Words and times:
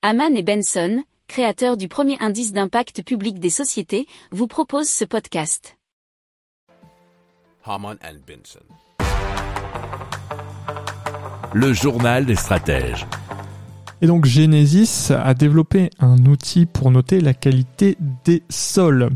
Haman 0.00 0.36
et 0.36 0.44
Benson, 0.44 1.02
créateurs 1.26 1.76
du 1.76 1.88
premier 1.88 2.16
indice 2.20 2.52
d'impact 2.52 3.02
public 3.02 3.40
des 3.40 3.50
sociétés, 3.50 4.06
vous 4.30 4.46
proposent 4.46 4.88
ce 4.88 5.04
podcast. 5.04 5.76
Haman 7.64 7.96
and 8.04 8.18
Benson. 8.24 8.60
Le 11.52 11.72
journal 11.72 12.26
des 12.26 12.36
stratèges. 12.36 13.08
Et 14.00 14.06
donc 14.06 14.24
Genesis 14.24 15.10
a 15.10 15.34
développé 15.34 15.90
un 15.98 16.26
outil 16.26 16.66
pour 16.66 16.92
noter 16.92 17.20
la 17.20 17.34
qualité 17.34 17.98
des 18.24 18.44
sols. 18.48 19.10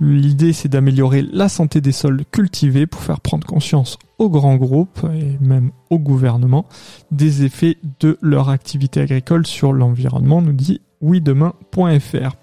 L'idée 0.00 0.54
c'est 0.54 0.68
d'améliorer 0.68 1.22
la 1.22 1.48
santé 1.48 1.80
des 1.80 1.92
sols 1.92 2.24
cultivés 2.30 2.86
pour 2.86 3.02
faire 3.02 3.20
prendre 3.20 3.46
conscience 3.46 3.98
aux 4.18 4.30
grands 4.30 4.56
groupes 4.56 5.06
et 5.14 5.36
même 5.44 5.72
au 5.90 5.98
gouvernement 5.98 6.66
des 7.10 7.44
effets 7.44 7.76
de 8.00 8.16
leur 8.22 8.48
activité 8.48 9.00
agricole 9.00 9.46
sur 9.46 9.72
l'environnement, 9.72 10.40
nous 10.40 10.52
dit 10.54 10.80
oui-demain.fr. 11.02 12.36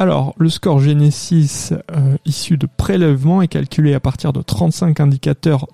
Alors, 0.00 0.34
le 0.38 0.48
score 0.48 0.78
Genesis 0.78 1.70
euh, 1.72 2.16
issu 2.24 2.56
de 2.56 2.66
prélèvements 2.66 3.42
est 3.42 3.48
calculé 3.48 3.94
à 3.94 4.00
partir 4.00 4.32
de 4.32 4.40
35 4.42 5.00
indicateurs 5.00 5.66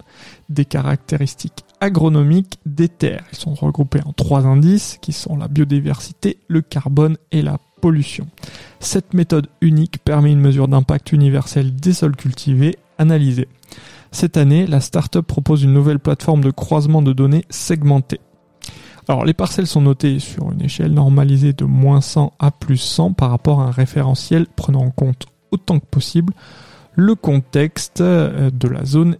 des 0.48 0.64
caractéristiques 0.64 1.64
agronomiques 1.80 2.58
des 2.64 2.88
terres. 2.88 3.24
Ils 3.32 3.38
sont 3.38 3.52
regroupés 3.52 4.00
en 4.06 4.14
trois 4.14 4.46
indices 4.46 4.98
qui 5.02 5.12
sont 5.12 5.36
la 5.36 5.48
biodiversité, 5.48 6.38
le 6.48 6.62
carbone 6.62 7.18
et 7.32 7.42
la 7.42 7.58
Cette 8.80 9.14
méthode 9.14 9.48
unique 9.60 9.98
permet 10.04 10.32
une 10.32 10.40
mesure 10.40 10.68
d'impact 10.68 11.12
universel 11.12 11.74
des 11.74 11.92
sols 11.92 12.16
cultivés 12.16 12.78
analysés. 12.98 13.48
Cette 14.10 14.36
année, 14.36 14.66
la 14.66 14.80
startup 14.80 15.26
propose 15.26 15.64
une 15.64 15.72
nouvelle 15.72 15.98
plateforme 15.98 16.42
de 16.42 16.50
croisement 16.50 17.02
de 17.02 17.12
données 17.12 17.44
segmentées. 17.50 18.20
Alors 19.06 19.24
les 19.26 19.34
parcelles 19.34 19.66
sont 19.66 19.82
notées 19.82 20.18
sur 20.18 20.50
une 20.50 20.62
échelle 20.62 20.94
normalisée 20.94 21.52
de 21.52 21.64
moins 21.64 22.00
100 22.00 22.32
à 22.38 22.50
plus 22.50 22.78
100 22.78 23.12
par 23.12 23.30
rapport 23.30 23.60
à 23.60 23.66
un 23.66 23.70
référentiel 23.70 24.46
prenant 24.56 24.80
en 24.80 24.90
compte 24.90 25.26
autant 25.50 25.78
que 25.78 25.86
possible 25.86 26.32
le 26.94 27.14
contexte 27.14 28.00
euh, 28.00 28.50
de 28.50 28.68
la 28.68 28.84
zone 28.86 29.16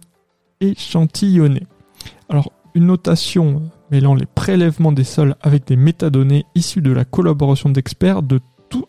échantillonnée. 0.59 1.67
Alors 2.29 2.51
une 2.73 2.87
notation 2.87 3.61
mêlant 3.91 4.15
les 4.15 4.25
prélèvements 4.25 4.91
des 4.91 5.03
sols 5.03 5.35
avec 5.41 5.67
des 5.67 5.75
métadonnées 5.75 6.45
issues 6.55 6.81
de 6.81 6.91
la 6.91 7.05
collaboration 7.05 7.69
d'experts 7.69 8.23
de 8.23 8.39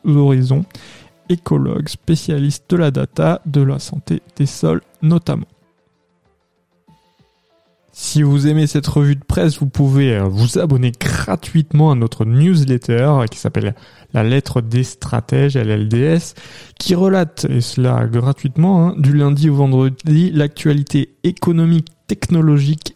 horizons, 0.07 0.65
écologues, 1.29 1.89
spécialistes 1.89 2.65
de 2.71 2.77
la 2.77 2.91
data, 2.91 3.41
de 3.47 3.63
la 3.63 3.79
santé 3.79 4.23
des 4.37 4.47
sols 4.47 4.83
notamment. 5.03 5.47
Si 7.99 8.23
vous 8.23 8.47
aimez 8.47 8.67
cette 8.67 8.87
revue 8.89 9.17
de 9.17 9.25
presse, 9.25 9.59
vous 9.59 9.69
pouvez 9.69 10.17
euh, 10.17 10.25
vous 10.25 10.59
abonner 10.59 10.93
gratuitement 10.93 11.93
à 11.93 11.95
notre 11.95 12.27
newsletter 12.27 13.25
qui 13.31 13.39
s'appelle 13.39 13.75
La 14.13 14.23
lettre 14.23 14.61
des 14.61 14.85
stratèges, 14.85 15.57
LLDS, 15.57 16.35
qui 16.79 16.95
relate, 16.95 17.47
et 17.49 17.63
cela 17.63 18.07
gratuitement, 18.07 18.89
hein, 18.89 18.95
du 18.99 19.15
lundi 19.15 19.49
au 19.49 19.55
vendredi, 19.55 20.31
l'actualité 20.31 21.15
économique, 21.25 21.89
technologique, 22.07 22.96